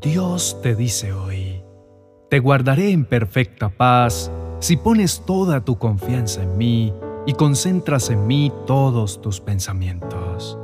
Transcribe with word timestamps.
Dios 0.00 0.58
te 0.62 0.76
dice 0.76 1.12
hoy, 1.12 1.64
te 2.30 2.38
guardaré 2.38 2.92
en 2.92 3.04
perfecta 3.04 3.68
paz 3.68 4.30
si 4.60 4.76
pones 4.76 5.24
toda 5.26 5.64
tu 5.64 5.76
confianza 5.76 6.40
en 6.40 6.56
mí 6.56 6.92
y 7.26 7.32
concentras 7.32 8.08
en 8.10 8.28
mí 8.28 8.52
todos 8.64 9.20
tus 9.20 9.40
pensamientos. 9.40 10.56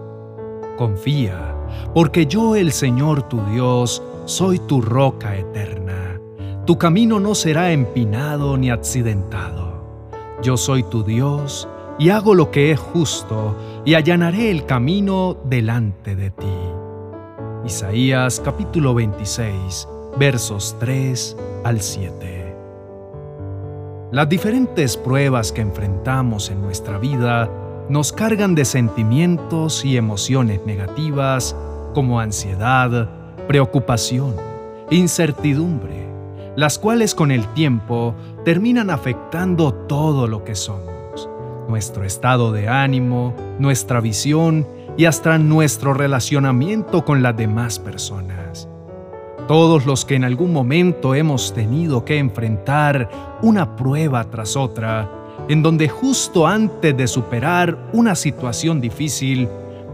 Confía, 0.76 1.56
porque 1.94 2.26
yo 2.26 2.54
el 2.54 2.70
Señor 2.70 3.28
tu 3.28 3.44
Dios 3.46 4.04
soy 4.24 4.60
tu 4.60 4.80
roca 4.80 5.36
eterna. 5.36 6.20
Tu 6.64 6.78
camino 6.78 7.18
no 7.18 7.34
será 7.34 7.72
empinado 7.72 8.56
ni 8.56 8.70
accidentado. 8.70 10.12
Yo 10.42 10.56
soy 10.56 10.84
tu 10.84 11.02
Dios 11.02 11.68
y 11.98 12.10
hago 12.10 12.36
lo 12.36 12.52
que 12.52 12.70
es 12.70 12.78
justo 12.78 13.56
y 13.84 13.94
allanaré 13.94 14.52
el 14.52 14.64
camino 14.64 15.36
delante 15.44 16.14
de 16.14 16.30
ti. 16.30 16.63
Isaías 17.64 18.42
capítulo 18.44 18.94
26 18.94 19.88
versos 20.18 20.76
3 20.80 21.36
al 21.64 21.80
7. 21.80 22.54
Las 24.12 24.28
diferentes 24.28 24.98
pruebas 24.98 25.50
que 25.50 25.62
enfrentamos 25.62 26.50
en 26.50 26.60
nuestra 26.60 26.98
vida 26.98 27.48
nos 27.88 28.12
cargan 28.12 28.54
de 28.54 28.66
sentimientos 28.66 29.82
y 29.82 29.96
emociones 29.96 30.60
negativas 30.66 31.56
como 31.94 32.20
ansiedad, 32.20 33.08
preocupación, 33.48 34.34
incertidumbre, 34.90 36.06
las 36.56 36.78
cuales 36.78 37.14
con 37.14 37.30
el 37.30 37.48
tiempo 37.54 38.14
terminan 38.44 38.90
afectando 38.90 39.72
todo 39.72 40.26
lo 40.28 40.44
que 40.44 40.54
somos, 40.54 41.30
nuestro 41.66 42.04
estado 42.04 42.52
de 42.52 42.68
ánimo, 42.68 43.34
nuestra 43.58 44.00
visión 44.00 44.66
y 44.96 45.06
hasta 45.06 45.38
nuestro 45.38 45.94
relacionamiento 45.94 47.04
con 47.04 47.22
las 47.22 47.36
demás 47.36 47.78
personas. 47.78 48.68
Todos 49.48 49.84
los 49.84 50.04
que 50.04 50.14
en 50.14 50.24
algún 50.24 50.52
momento 50.52 51.14
hemos 51.14 51.52
tenido 51.52 52.04
que 52.04 52.18
enfrentar 52.18 53.38
una 53.42 53.76
prueba 53.76 54.24
tras 54.24 54.56
otra, 54.56 55.10
en 55.48 55.62
donde 55.62 55.88
justo 55.88 56.46
antes 56.46 56.96
de 56.96 57.06
superar 57.06 57.76
una 57.92 58.14
situación 58.14 58.80
difícil, 58.80 59.48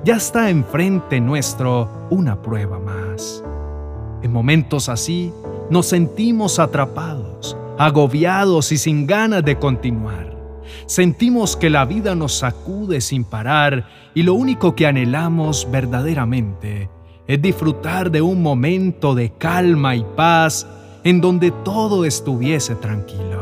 ya 0.05 0.17
está 0.17 0.51
enfrente 0.51 1.21
nuestro 1.21 1.89
una 2.11 2.41
prueba 2.41 2.79
más. 2.79 3.43
En 4.23 4.33
momentos 4.33 4.89
así, 4.89 5.33
nos 5.69 5.87
sentimos 5.87 6.59
atrapados, 6.59 7.57
agobiados 7.79 8.71
y 8.71 8.79
sin 8.79 9.07
ganas 9.07 9.45
de 9.45 9.59
continuar. 9.59 10.40
Sentimos 10.91 11.57
que 11.57 11.71
la 11.71 11.85
vida 11.85 12.17
nos 12.17 12.35
sacude 12.35 13.01
sin 13.01 13.23
parar 13.23 13.87
y 14.13 14.25
lo 14.25 14.35
único 14.35 14.75
que 14.75 14.89
anhelamos 14.89 15.69
verdaderamente 15.71 16.91
es 17.29 17.41
disfrutar 17.41 18.11
de 18.11 18.23
un 18.23 18.43
momento 18.43 19.15
de 19.15 19.31
calma 19.31 19.95
y 19.95 20.05
paz 20.17 20.67
en 21.05 21.21
donde 21.21 21.53
todo 21.53 22.05
estuviese 22.05 22.75
tranquilo. 22.75 23.41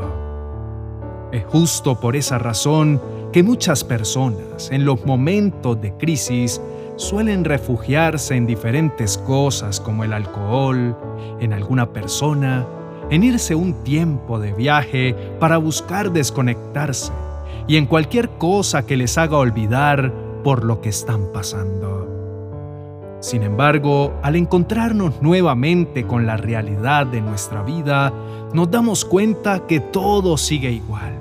Es 1.32 1.42
justo 1.46 1.98
por 1.98 2.16
esa 2.16 2.36
razón 2.36 3.00
que 3.32 3.42
muchas 3.42 3.82
personas 3.82 4.70
en 4.70 4.84
los 4.84 5.06
momentos 5.06 5.80
de 5.80 5.96
crisis 5.96 6.60
suelen 6.96 7.46
refugiarse 7.46 8.36
en 8.36 8.44
diferentes 8.44 9.16
cosas 9.16 9.80
como 9.80 10.04
el 10.04 10.12
alcohol, 10.12 10.94
en 11.40 11.54
alguna 11.54 11.94
persona, 11.94 12.66
en 13.08 13.24
irse 13.24 13.54
un 13.54 13.72
tiempo 13.84 14.38
de 14.38 14.52
viaje 14.52 15.16
para 15.40 15.56
buscar 15.56 16.12
desconectarse 16.12 17.10
y 17.68 17.76
en 17.76 17.86
cualquier 17.86 18.30
cosa 18.30 18.86
que 18.86 18.96
les 18.96 19.18
haga 19.18 19.36
olvidar 19.36 20.12
por 20.42 20.64
lo 20.64 20.80
que 20.80 20.88
están 20.88 21.32
pasando. 21.32 22.08
Sin 23.20 23.42
embargo, 23.42 24.14
al 24.22 24.36
encontrarnos 24.36 25.20
nuevamente 25.20 26.06
con 26.06 26.24
la 26.26 26.36
realidad 26.36 27.06
de 27.06 27.20
nuestra 27.20 27.62
vida, 27.62 28.12
nos 28.54 28.70
damos 28.70 29.04
cuenta 29.04 29.66
que 29.66 29.80
todo 29.80 30.36
sigue 30.36 30.70
igual 30.70 31.12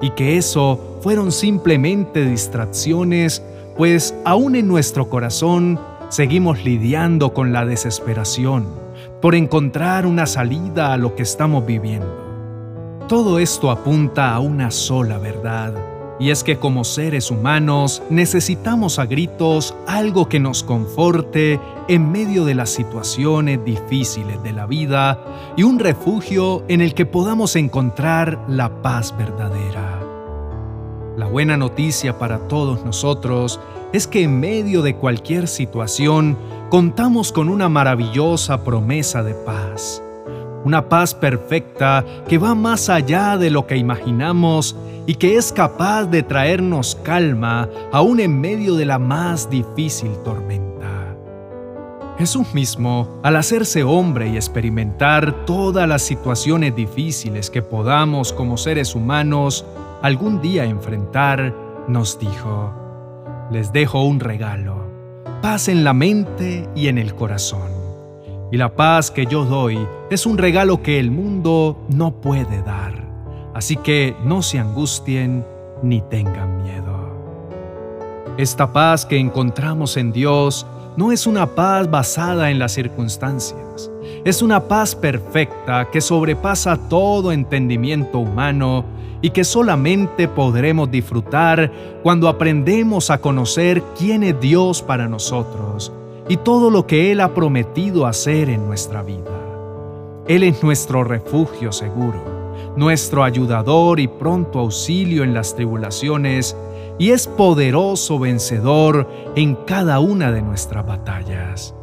y 0.00 0.10
que 0.10 0.38
eso 0.38 0.98
fueron 1.02 1.30
simplemente 1.30 2.24
distracciones 2.24 3.42
pues 3.76 4.14
aún 4.24 4.56
en 4.56 4.68
nuestro 4.68 5.08
corazón 5.08 5.78
seguimos 6.08 6.64
lidiando 6.64 7.32
con 7.32 7.52
la 7.52 7.64
desesperación 7.64 8.66
por 9.20 9.34
encontrar 9.34 10.06
una 10.06 10.26
salida 10.26 10.92
a 10.92 10.96
lo 10.96 11.14
que 11.14 11.22
estamos 11.22 11.64
viviendo. 11.64 12.21
Todo 13.08 13.38
esto 13.38 13.70
apunta 13.70 14.34
a 14.34 14.40
una 14.40 14.70
sola 14.70 15.18
verdad, 15.18 15.74
y 16.18 16.30
es 16.30 16.44
que 16.44 16.58
como 16.58 16.84
seres 16.84 17.30
humanos 17.30 18.02
necesitamos 18.10 18.98
a 18.98 19.06
gritos 19.06 19.74
algo 19.86 20.28
que 20.28 20.38
nos 20.38 20.62
conforte 20.62 21.60
en 21.88 22.12
medio 22.12 22.44
de 22.44 22.54
las 22.54 22.70
situaciones 22.70 23.62
difíciles 23.64 24.42
de 24.42 24.52
la 24.52 24.66
vida 24.66 25.18
y 25.56 25.64
un 25.64 25.78
refugio 25.78 26.64
en 26.68 26.80
el 26.80 26.94
que 26.94 27.04
podamos 27.04 27.56
encontrar 27.56 28.38
la 28.48 28.82
paz 28.82 29.14
verdadera. 29.18 30.00
La 31.16 31.26
buena 31.26 31.56
noticia 31.56 32.18
para 32.18 32.46
todos 32.48 32.84
nosotros 32.84 33.60
es 33.92 34.06
que 34.06 34.22
en 34.22 34.40
medio 34.40 34.80
de 34.80 34.96
cualquier 34.96 35.48
situación 35.48 36.38
contamos 36.70 37.32
con 37.32 37.48
una 37.48 37.68
maravillosa 37.68 38.64
promesa 38.64 39.22
de 39.22 39.34
paz. 39.34 40.02
Una 40.64 40.88
paz 40.88 41.14
perfecta 41.14 42.04
que 42.28 42.38
va 42.38 42.54
más 42.54 42.88
allá 42.88 43.36
de 43.36 43.50
lo 43.50 43.66
que 43.66 43.76
imaginamos 43.76 44.76
y 45.06 45.14
que 45.16 45.36
es 45.36 45.52
capaz 45.52 46.06
de 46.06 46.22
traernos 46.22 46.96
calma 47.02 47.68
aún 47.92 48.20
en 48.20 48.40
medio 48.40 48.76
de 48.76 48.84
la 48.84 48.98
más 48.98 49.50
difícil 49.50 50.12
tormenta. 50.24 50.72
Jesús 52.18 52.54
mismo, 52.54 53.20
al 53.24 53.34
hacerse 53.36 53.82
hombre 53.82 54.28
y 54.28 54.36
experimentar 54.36 55.44
todas 55.44 55.88
las 55.88 56.02
situaciones 56.02 56.76
difíciles 56.76 57.50
que 57.50 57.62
podamos 57.62 58.32
como 58.32 58.56
seres 58.56 58.94
humanos 58.94 59.64
algún 60.02 60.40
día 60.40 60.64
enfrentar, 60.64 61.52
nos 61.88 62.20
dijo, 62.20 62.72
les 63.50 63.72
dejo 63.72 64.04
un 64.04 64.20
regalo, 64.20 64.86
paz 65.40 65.68
en 65.68 65.82
la 65.82 65.94
mente 65.94 66.68
y 66.76 66.86
en 66.86 66.98
el 66.98 67.14
corazón. 67.14 67.81
Y 68.52 68.58
la 68.58 68.76
paz 68.76 69.10
que 69.10 69.24
yo 69.24 69.46
doy 69.46 69.78
es 70.10 70.26
un 70.26 70.36
regalo 70.36 70.82
que 70.82 71.00
el 71.00 71.10
mundo 71.10 71.86
no 71.88 72.20
puede 72.20 72.62
dar. 72.62 73.02
Así 73.54 73.78
que 73.78 74.14
no 74.24 74.42
se 74.42 74.58
angustien 74.58 75.42
ni 75.82 76.02
tengan 76.02 76.62
miedo. 76.62 76.92
Esta 78.36 78.70
paz 78.70 79.06
que 79.06 79.16
encontramos 79.16 79.96
en 79.96 80.12
Dios 80.12 80.66
no 80.98 81.12
es 81.12 81.26
una 81.26 81.46
paz 81.46 81.90
basada 81.90 82.50
en 82.50 82.58
las 82.58 82.72
circunstancias. 82.72 83.90
Es 84.22 84.42
una 84.42 84.68
paz 84.68 84.94
perfecta 84.94 85.88
que 85.90 86.02
sobrepasa 86.02 86.76
todo 86.90 87.32
entendimiento 87.32 88.18
humano 88.18 88.84
y 89.22 89.30
que 89.30 89.44
solamente 89.44 90.28
podremos 90.28 90.90
disfrutar 90.90 91.72
cuando 92.02 92.28
aprendemos 92.28 93.08
a 93.08 93.16
conocer 93.16 93.82
quién 93.98 94.22
es 94.22 94.38
Dios 94.38 94.82
para 94.82 95.08
nosotros 95.08 95.90
y 96.32 96.38
todo 96.38 96.70
lo 96.70 96.86
que 96.86 97.12
Él 97.12 97.20
ha 97.20 97.34
prometido 97.34 98.06
hacer 98.06 98.48
en 98.48 98.64
nuestra 98.66 99.02
vida. 99.02 99.30
Él 100.26 100.44
es 100.44 100.62
nuestro 100.62 101.04
refugio 101.04 101.72
seguro, 101.72 102.72
nuestro 102.74 103.22
ayudador 103.22 104.00
y 104.00 104.08
pronto 104.08 104.60
auxilio 104.60 105.24
en 105.24 105.34
las 105.34 105.54
tribulaciones, 105.54 106.56
y 106.98 107.10
es 107.10 107.26
poderoso 107.26 108.18
vencedor 108.18 109.06
en 109.36 109.56
cada 109.66 110.00
una 110.00 110.32
de 110.32 110.40
nuestras 110.40 110.86
batallas. 110.86 111.74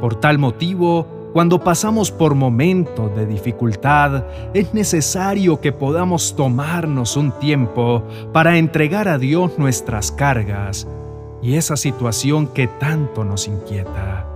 Por 0.00 0.14
tal 0.14 0.38
motivo, 0.38 1.06
cuando 1.34 1.62
pasamos 1.62 2.10
por 2.10 2.34
momentos 2.34 3.14
de 3.14 3.26
dificultad, 3.26 4.24
es 4.54 4.72
necesario 4.72 5.60
que 5.60 5.72
podamos 5.72 6.34
tomarnos 6.34 7.14
un 7.18 7.30
tiempo 7.32 8.04
para 8.32 8.56
entregar 8.56 9.06
a 9.06 9.18
Dios 9.18 9.58
nuestras 9.58 10.10
cargas 10.10 10.86
y 11.42 11.56
esa 11.56 11.76
situación 11.76 12.46
que 12.46 12.68
tanto 12.68 13.24
nos 13.24 13.48
inquieta. 13.48 14.26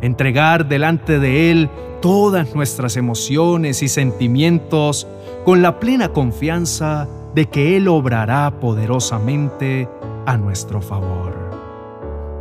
Entregar 0.00 0.68
delante 0.68 1.18
de 1.18 1.50
Él 1.50 1.70
todas 2.02 2.54
nuestras 2.54 2.96
emociones 2.96 3.82
y 3.82 3.88
sentimientos 3.88 5.06
con 5.44 5.62
la 5.62 5.80
plena 5.80 6.10
confianza 6.10 7.08
de 7.34 7.46
que 7.46 7.76
Él 7.76 7.88
obrará 7.88 8.50
poderosamente 8.60 9.88
a 10.26 10.36
nuestro 10.36 10.82
favor. 10.82 11.48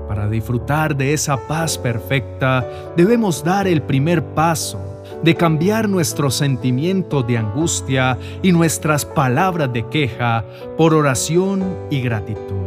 Para 0.08 0.28
disfrutar 0.28 0.96
de 0.96 1.14
esa 1.14 1.38
paz 1.48 1.78
perfecta, 1.78 2.66
debemos 2.96 3.44
dar 3.44 3.68
el 3.68 3.82
primer 3.82 4.24
paso 4.24 4.80
de 5.24 5.36
cambiar 5.36 5.90
nuestros 5.90 6.36
sentimientos 6.36 7.26
de 7.28 7.38
angustia 7.38 8.18
y 8.42 8.52
nuestras 8.52 9.06
palabras 9.06 9.72
de 9.74 9.88
queja 9.88 10.46
por 10.78 10.94
oración 10.94 11.64
y 11.90 12.02
gratitud. 12.02 12.67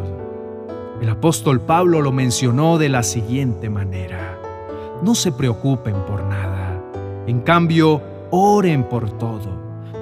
El 1.00 1.08
apóstol 1.08 1.62
Pablo 1.62 2.02
lo 2.02 2.12
mencionó 2.12 2.76
de 2.76 2.90
la 2.90 3.02
siguiente 3.02 3.70
manera. 3.70 4.38
No 5.02 5.14
se 5.14 5.32
preocupen 5.32 5.94
por 6.06 6.22
nada. 6.24 6.78
En 7.26 7.40
cambio, 7.40 8.02
oren 8.30 8.84
por 8.84 9.10
todo. 9.12 9.48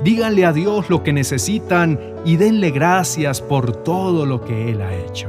Díganle 0.03 0.45
a 0.45 0.53
Dios 0.53 0.91
lo 0.91 1.05
que 1.05 1.13
necesitan 1.13 2.01
y 2.25 2.35
denle 2.37 2.73
gracias 2.73 3.41
por 3.41 3.77
todo 3.77 4.27
lo 4.27 4.45
que 4.45 4.73
Él 4.73 4.83
ha 4.83 4.93
hecho. 4.93 5.29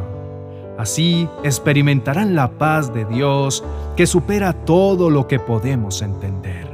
Así 0.80 1.28
experimentarán 1.44 2.34
la 2.34 2.50
paz 2.50 2.92
de 2.92 3.06
Dios 3.06 3.64
que 3.96 4.08
supera 4.08 4.54
todo 4.54 5.12
lo 5.12 5.28
que 5.28 5.38
podemos 5.38 6.02
entender. 6.02 6.68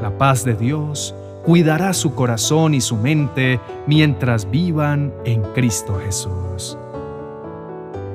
La 0.00 0.16
paz 0.16 0.42
de 0.42 0.54
Dios 0.54 1.14
cuidará 1.44 1.92
su 1.92 2.14
corazón 2.14 2.72
y 2.72 2.80
su 2.80 2.96
mente 2.96 3.60
mientras 3.86 4.50
vivan 4.50 5.12
en 5.24 5.42
Cristo 5.52 6.00
Jesús. 6.02 6.78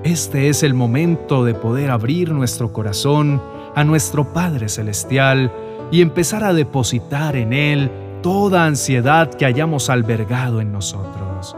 Este 0.06 0.50
es 0.50 0.62
el 0.62 0.76
momento 0.76 1.44
de 1.44 1.56
poder 1.56 1.90
abrir 1.90 2.32
nuestro 2.32 2.72
corazón 2.72 3.42
a 3.74 3.84
nuestro 3.84 4.34
Padre 4.34 4.70
Celestial 4.70 5.52
y 5.90 6.02
empezar 6.04 6.44
a 6.44 6.54
depositar 6.54 7.36
en 7.36 7.54
Él 7.54 7.90
toda 8.22 8.68
ansiedad 8.68 9.34
que 9.34 9.48
hayamos 9.48 9.90
albergado 9.90 10.62
en 10.62 10.72
nosotros. 10.72 11.58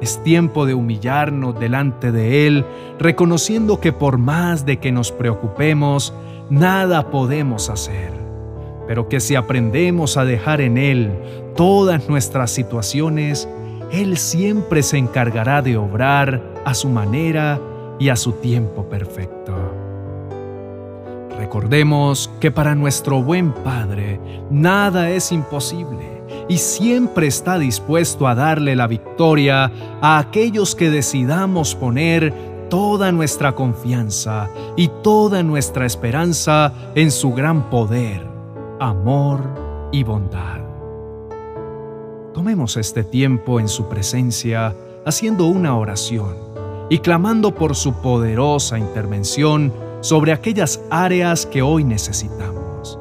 Es 0.00 0.22
tiempo 0.22 0.64
de 0.64 0.74
humillarnos 0.74 1.58
delante 1.58 2.12
de 2.12 2.46
Él, 2.46 2.64
reconociendo 3.00 3.80
que 3.80 3.92
por 3.92 4.16
más 4.16 4.64
de 4.64 4.76
que 4.76 4.92
nos 4.92 5.10
preocupemos, 5.10 6.14
nada 6.50 7.10
podemos 7.10 7.68
hacer, 7.68 8.12
pero 8.86 9.08
que 9.08 9.18
si 9.18 9.34
aprendemos 9.34 10.16
a 10.16 10.24
dejar 10.24 10.60
en 10.60 10.78
Él 10.78 11.10
todas 11.56 12.08
nuestras 12.08 12.52
situaciones, 12.52 13.48
Él 13.90 14.18
siempre 14.18 14.84
se 14.84 14.98
encargará 14.98 15.62
de 15.62 15.76
obrar 15.76 16.40
a 16.64 16.74
su 16.74 16.88
manera 16.88 17.60
y 18.02 18.08
a 18.08 18.16
su 18.16 18.32
tiempo 18.32 18.82
perfecto. 18.88 19.54
Recordemos 21.38 22.28
que 22.40 22.50
para 22.50 22.74
nuestro 22.74 23.22
buen 23.22 23.52
Padre 23.52 24.18
nada 24.50 25.10
es 25.10 25.30
imposible 25.30 26.24
y 26.48 26.58
siempre 26.58 27.28
está 27.28 27.60
dispuesto 27.60 28.26
a 28.26 28.34
darle 28.34 28.74
la 28.74 28.88
victoria 28.88 29.70
a 30.00 30.18
aquellos 30.18 30.74
que 30.74 30.90
decidamos 30.90 31.76
poner 31.76 32.34
toda 32.68 33.12
nuestra 33.12 33.54
confianza 33.54 34.50
y 34.76 34.88
toda 35.04 35.44
nuestra 35.44 35.86
esperanza 35.86 36.72
en 36.96 37.12
su 37.12 37.32
gran 37.32 37.70
poder, 37.70 38.26
amor 38.80 39.88
y 39.92 40.02
bondad. 40.02 40.60
Tomemos 42.34 42.76
este 42.76 43.04
tiempo 43.04 43.60
en 43.60 43.68
su 43.68 43.88
presencia 43.88 44.74
haciendo 45.04 45.46
una 45.46 45.76
oración 45.76 46.51
y 46.92 46.98
clamando 46.98 47.54
por 47.54 47.74
su 47.74 47.94
poderosa 48.02 48.78
intervención 48.78 49.72
sobre 50.02 50.30
aquellas 50.30 50.78
áreas 50.90 51.46
que 51.46 51.62
hoy 51.62 51.84
necesitamos. 51.84 52.98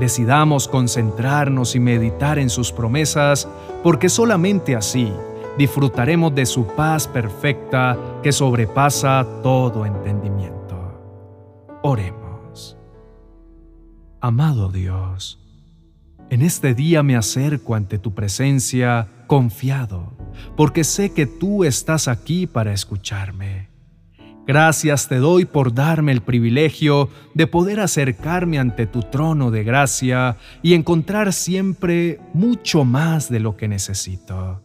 Decidamos 0.00 0.66
concentrarnos 0.66 1.76
y 1.76 1.78
meditar 1.78 2.40
en 2.40 2.50
sus 2.50 2.72
promesas, 2.72 3.46
porque 3.84 4.08
solamente 4.08 4.74
así 4.74 5.12
disfrutaremos 5.56 6.34
de 6.34 6.44
su 6.44 6.66
paz 6.74 7.06
perfecta 7.06 7.96
que 8.20 8.32
sobrepasa 8.32 9.24
todo 9.44 9.86
entendimiento. 9.86 10.76
Oremos. 11.82 12.76
Amado 14.20 14.70
Dios, 14.70 15.38
en 16.30 16.42
este 16.42 16.74
día 16.74 17.02
me 17.02 17.16
acerco 17.16 17.74
ante 17.74 17.98
tu 17.98 18.14
presencia 18.14 19.08
confiado, 19.26 20.16
porque 20.56 20.84
sé 20.84 21.12
que 21.12 21.26
tú 21.26 21.64
estás 21.64 22.06
aquí 22.06 22.46
para 22.46 22.72
escucharme. 22.72 23.68
Gracias 24.46 25.08
te 25.08 25.16
doy 25.16 25.44
por 25.44 25.74
darme 25.74 26.12
el 26.12 26.22
privilegio 26.22 27.10
de 27.34 27.46
poder 27.46 27.80
acercarme 27.80 28.58
ante 28.58 28.86
tu 28.86 29.02
trono 29.02 29.50
de 29.50 29.64
gracia 29.64 30.38
y 30.62 30.74
encontrar 30.74 31.32
siempre 31.32 32.20
mucho 32.32 32.84
más 32.84 33.28
de 33.28 33.40
lo 33.40 33.56
que 33.56 33.68
necesito. 33.68 34.62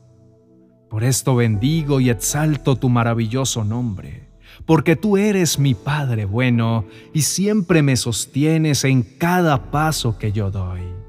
Por 0.90 1.04
esto 1.04 1.36
bendigo 1.36 2.00
y 2.00 2.10
exalto 2.10 2.78
tu 2.78 2.90
maravilloso 2.90 3.64
nombre, 3.64 4.30
porque 4.66 4.96
tú 4.96 5.18
eres 5.18 5.60
mi 5.60 5.74
Padre 5.74 6.26
bueno 6.26 6.86
y 7.14 7.24
siempre 7.24 7.82
me 7.82 7.96
sostienes 7.96 8.84
en 8.86 9.04
cada 9.04 9.72
paso 9.72 10.18
que 10.18 10.32
yo 10.32 10.52
doy. 10.52 11.05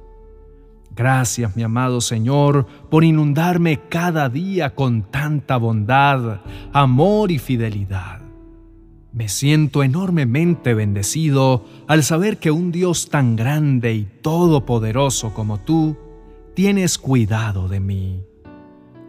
Gracias, 0.96 1.54
mi 1.54 1.62
amado 1.62 2.00
Señor, 2.00 2.66
por 2.88 3.04
inundarme 3.04 3.80
cada 3.90 4.30
día 4.30 4.74
con 4.74 5.02
tanta 5.02 5.58
bondad, 5.58 6.40
amor 6.72 7.30
y 7.30 7.38
fidelidad. 7.38 8.22
Me 9.12 9.28
siento 9.28 9.82
enormemente 9.82 10.72
bendecido 10.72 11.66
al 11.86 12.02
saber 12.02 12.38
que 12.38 12.50
un 12.50 12.72
Dios 12.72 13.10
tan 13.10 13.36
grande 13.36 13.92
y 13.92 14.04
todopoderoso 14.22 15.34
como 15.34 15.58
tú 15.58 15.98
tienes 16.54 16.96
cuidado 16.96 17.68
de 17.68 17.80
mí. 17.80 18.22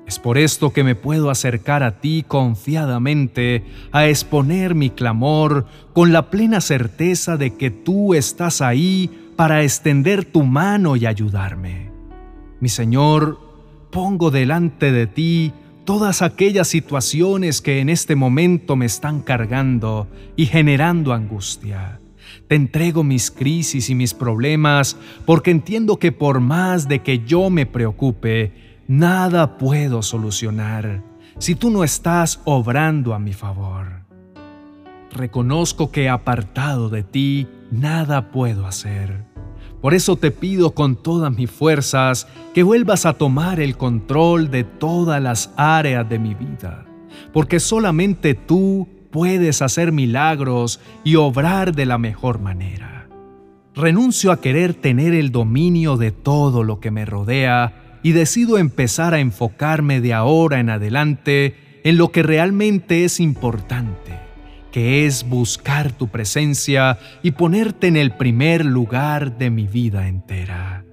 Es 0.05 0.19
por 0.19 0.37
esto 0.37 0.73
que 0.73 0.83
me 0.83 0.95
puedo 0.95 1.29
acercar 1.29 1.83
a 1.83 1.99
ti 2.01 2.25
confiadamente 2.27 3.65
a 3.93 4.07
exponer 4.07 4.75
mi 4.75 4.89
clamor 4.89 5.65
con 5.93 6.11
la 6.11 6.29
plena 6.29 6.59
certeza 6.59 7.37
de 7.37 7.55
que 7.55 7.71
tú 7.71 8.13
estás 8.13 8.61
ahí 8.61 9.26
para 9.37 9.63
extender 9.63 10.25
tu 10.25 10.43
mano 10.43 10.97
y 10.97 11.05
ayudarme. 11.05 11.91
Mi 12.59 12.67
Señor, 12.67 13.39
pongo 13.91 14.31
delante 14.31 14.91
de 14.91 15.07
ti 15.07 15.53
todas 15.85 16.21
aquellas 16.21 16.67
situaciones 16.67 17.61
que 17.61 17.79
en 17.79 17.87
este 17.87 18.15
momento 18.15 18.75
me 18.75 18.87
están 18.87 19.21
cargando 19.21 20.07
y 20.35 20.47
generando 20.47 21.13
angustia. 21.13 22.01
Te 22.47 22.55
entrego 22.55 23.03
mis 23.03 23.29
crisis 23.31 23.89
y 23.89 23.95
mis 23.95 24.13
problemas 24.13 24.97
porque 25.25 25.51
entiendo 25.51 25.97
que 25.97 26.11
por 26.11 26.39
más 26.39 26.87
de 26.87 26.99
que 27.03 27.19
yo 27.19 27.49
me 27.49 27.65
preocupe, 27.65 28.81
nada 28.87 29.57
puedo 29.57 30.01
solucionar 30.01 31.03
si 31.37 31.53
tú 31.53 31.69
no 31.69 31.83
estás 31.83 32.41
obrando 32.45 33.13
a 33.13 33.19
mi 33.19 33.33
favor. 33.33 34.01
Reconozco 35.11 35.91
que 35.91 36.09
apartado 36.09 36.89
de 36.89 37.03
ti, 37.03 37.47
nada 37.71 38.31
puedo 38.31 38.65
hacer 38.67 39.27
por 39.81 39.93
eso 39.93 40.15
te 40.15 40.31
pido 40.31 40.71
con 40.71 40.95
todas 40.95 41.35
mis 41.35 41.51
fuerzas 41.51 42.27
que 42.53 42.63
vuelvas 42.63 43.05
a 43.05 43.13
tomar 43.13 43.59
el 43.59 43.77
control 43.77 44.49
de 44.49 44.63
todas 44.63 45.21
las 45.21 45.53
áreas 45.55 46.09
de 46.09 46.17
mi 46.17 46.33
vida, 46.33 46.85
porque 47.31 47.59
solamente 47.59 48.33
tú 48.33 48.87
puedes 49.11 49.61
hacer 49.61 49.91
milagros 49.91 50.79
y 51.03 51.15
obrar 51.15 51.75
de 51.75 51.85
la 51.85 51.97
mejor 51.99 52.39
manera. 52.39 53.07
Renuncio 53.75 54.31
a 54.31 54.41
querer 54.41 54.73
tener 54.73 55.13
el 55.13 55.31
dominio 55.31 55.97
de 55.97 56.11
todo 56.11 56.63
lo 56.63 56.79
que 56.79 56.89
me 56.89 57.05
rodea 57.05 57.99
y 58.01 58.13
decido 58.13 58.57
empezar 58.57 59.13
a 59.13 59.19
enfocarme 59.19 60.01
de 60.01 60.13
ahora 60.13 60.59
en 60.59 60.71
adelante 60.71 61.55
en 61.83 61.97
lo 61.97 62.11
que 62.11 62.23
realmente 62.23 63.05
es 63.05 63.19
importante 63.19 64.26
que 64.71 65.05
es 65.05 65.27
buscar 65.27 65.91
tu 65.91 66.07
presencia 66.07 66.99
y 67.23 67.31
ponerte 67.31 67.87
en 67.87 67.97
el 67.97 68.11
primer 68.11 68.65
lugar 68.65 69.37
de 69.37 69.49
mi 69.49 69.67
vida 69.67 70.07
entera. 70.07 70.83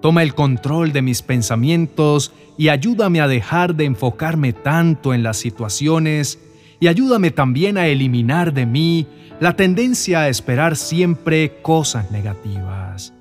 Toma 0.00 0.22
el 0.22 0.34
control 0.34 0.92
de 0.92 1.02
mis 1.02 1.22
pensamientos 1.22 2.32
y 2.58 2.68
ayúdame 2.68 3.20
a 3.20 3.28
dejar 3.28 3.76
de 3.76 3.84
enfocarme 3.84 4.52
tanto 4.52 5.14
en 5.14 5.22
las 5.22 5.36
situaciones 5.36 6.40
y 6.80 6.88
ayúdame 6.88 7.30
también 7.30 7.78
a 7.78 7.86
eliminar 7.86 8.52
de 8.52 8.66
mí 8.66 9.06
la 9.38 9.54
tendencia 9.54 10.22
a 10.22 10.28
esperar 10.28 10.76
siempre 10.76 11.60
cosas 11.62 12.10
negativas. 12.10 13.12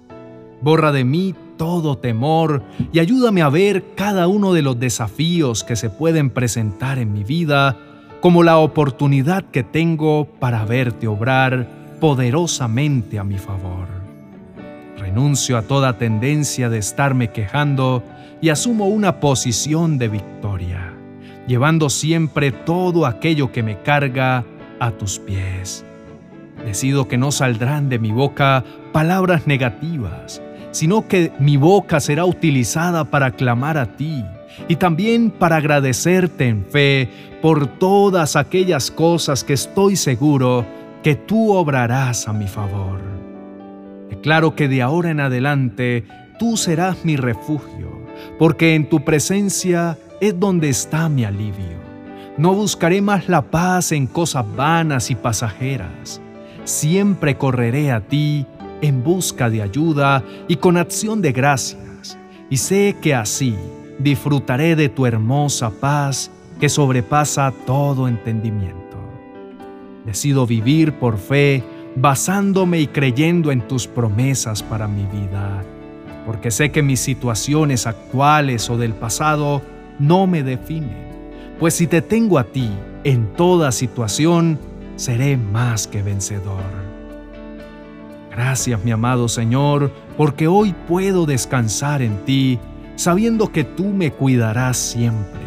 Borra 0.61 0.91
de 0.91 1.03
mí 1.03 1.35
todo 1.57 1.97
temor 1.99 2.63
y 2.91 2.97
ayúdame 2.97 3.43
a 3.43 3.49
ver 3.49 3.93
cada 3.95 4.27
uno 4.27 4.53
de 4.53 4.63
los 4.63 4.79
desafíos 4.79 5.63
que 5.63 5.75
se 5.75 5.91
pueden 5.91 6.31
presentar 6.31 6.97
en 6.97 7.13
mi 7.13 7.23
vida 7.23 7.77
como 8.21 8.43
la 8.43 8.59
oportunidad 8.59 9.43
que 9.45 9.63
tengo 9.63 10.25
para 10.39 10.63
verte 10.63 11.07
obrar 11.07 11.67
poderosamente 11.99 13.17
a 13.17 13.23
mi 13.23 13.39
favor. 13.39 13.87
Renuncio 14.97 15.57
a 15.57 15.63
toda 15.63 15.97
tendencia 15.97 16.69
de 16.69 16.77
estarme 16.77 17.31
quejando 17.31 18.03
y 18.39 18.49
asumo 18.49 18.87
una 18.87 19.19
posición 19.19 19.97
de 19.97 20.07
victoria, 20.07 20.93
llevando 21.47 21.89
siempre 21.89 22.51
todo 22.51 23.07
aquello 23.07 23.51
que 23.51 23.63
me 23.63 23.81
carga 23.81 24.45
a 24.79 24.91
tus 24.91 25.17
pies. 25.17 25.83
Decido 26.63 27.07
que 27.07 27.17
no 27.17 27.31
saldrán 27.31 27.89
de 27.89 27.97
mi 27.97 28.11
boca 28.11 28.63
palabras 28.91 29.47
negativas, 29.47 30.43
sino 30.69 31.07
que 31.07 31.31
mi 31.39 31.57
boca 31.57 31.99
será 31.99 32.25
utilizada 32.25 33.05
para 33.05 33.31
clamar 33.31 33.79
a 33.79 33.97
ti 33.97 34.23
y 34.67 34.75
también 34.75 35.31
para 35.31 35.57
agradecerte 35.57 36.47
en 36.47 36.65
fe 36.65 37.09
por 37.41 37.67
todas 37.67 38.35
aquellas 38.35 38.91
cosas 38.91 39.43
que 39.43 39.53
estoy 39.53 39.95
seguro 39.95 40.65
que 41.03 41.15
tú 41.15 41.53
obrarás 41.53 42.27
a 42.27 42.33
mi 42.33 42.47
favor. 42.47 42.99
Declaro 44.09 44.55
que 44.55 44.67
de 44.67 44.81
ahora 44.81 45.09
en 45.09 45.19
adelante 45.19 46.05
tú 46.37 46.57
serás 46.57 47.03
mi 47.03 47.15
refugio, 47.15 48.01
porque 48.37 48.75
en 48.75 48.87
tu 48.87 49.03
presencia 49.03 49.97
es 50.19 50.39
donde 50.39 50.69
está 50.69 51.09
mi 51.09 51.23
alivio. 51.23 51.81
No 52.37 52.53
buscaré 52.53 53.01
más 53.01 53.27
la 53.27 53.41
paz 53.41 53.91
en 53.91 54.07
cosas 54.07 54.45
vanas 54.55 55.11
y 55.11 55.15
pasajeras. 55.15 56.21
Siempre 56.63 57.37
correré 57.37 57.91
a 57.91 58.01
ti 58.01 58.45
en 58.81 59.03
busca 59.03 59.49
de 59.49 59.61
ayuda 59.61 60.23
y 60.47 60.57
con 60.57 60.77
acción 60.77 61.21
de 61.21 61.31
gracias, 61.31 62.17
y 62.49 62.57
sé 62.57 62.95
que 63.01 63.15
así 63.15 63.55
disfrutaré 64.03 64.75
de 64.75 64.89
tu 64.89 65.05
hermosa 65.05 65.69
paz 65.69 66.31
que 66.59 66.69
sobrepasa 66.69 67.53
todo 67.65 68.07
entendimiento. 68.07 68.97
Decido 70.05 70.45
vivir 70.45 70.93
por 70.93 71.17
fe, 71.17 71.63
basándome 71.95 72.79
y 72.79 72.87
creyendo 72.87 73.51
en 73.51 73.67
tus 73.67 73.87
promesas 73.87 74.63
para 74.63 74.87
mi 74.87 75.05
vida, 75.05 75.63
porque 76.25 76.51
sé 76.51 76.71
que 76.71 76.81
mis 76.81 76.99
situaciones 76.99 77.87
actuales 77.87 78.69
o 78.69 78.77
del 78.77 78.93
pasado 78.93 79.61
no 79.99 80.27
me 80.27 80.43
definen, 80.43 81.07
pues 81.59 81.73
si 81.73 81.87
te 81.87 82.01
tengo 82.01 82.39
a 82.39 82.45
ti 82.45 82.69
en 83.03 83.33
toda 83.33 83.71
situación, 83.71 84.59
seré 84.95 85.37
más 85.37 85.87
que 85.87 86.01
vencedor. 86.01 86.91
Gracias, 88.31 88.83
mi 88.83 88.91
amado 88.91 89.27
Señor, 89.27 89.91
porque 90.17 90.47
hoy 90.47 90.73
puedo 90.87 91.25
descansar 91.25 92.01
en 92.01 92.23
ti, 92.23 92.59
sabiendo 93.01 93.51
que 93.51 93.63
tú 93.63 93.85
me 93.85 94.11
cuidarás 94.11 94.77
siempre, 94.77 95.41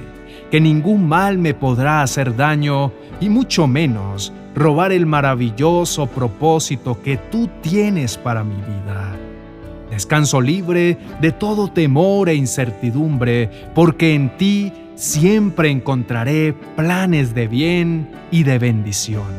que 0.50 0.60
ningún 0.60 1.06
mal 1.06 1.38
me 1.38 1.54
podrá 1.54 2.02
hacer 2.02 2.34
daño 2.34 2.92
y 3.20 3.28
mucho 3.28 3.68
menos 3.68 4.32
robar 4.56 4.90
el 4.90 5.06
maravilloso 5.06 6.06
propósito 6.08 7.00
que 7.00 7.16
tú 7.16 7.48
tienes 7.60 8.18
para 8.18 8.42
mi 8.42 8.56
vida. 8.56 9.16
Descanso 9.88 10.40
libre 10.40 10.98
de 11.20 11.30
todo 11.30 11.68
temor 11.68 12.28
e 12.28 12.34
incertidumbre, 12.34 13.48
porque 13.72 14.14
en 14.14 14.36
ti 14.36 14.72
siempre 14.96 15.70
encontraré 15.70 16.54
planes 16.74 17.34
de 17.34 17.46
bien 17.46 18.10
y 18.32 18.42
de 18.42 18.58
bendición. 18.58 19.32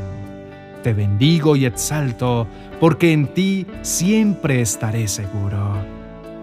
Te 0.84 0.94
bendigo 0.94 1.58
y 1.58 1.66
exalto, 1.66 2.48
porque 2.80 3.12
en 3.12 3.28
ti 3.34 3.68
siempre 3.82 4.62
estaré 4.62 5.10
seguro. 5.10 5.75